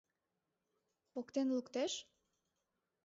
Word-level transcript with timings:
Поктен 1.11 1.47
луктеш? 1.55 1.93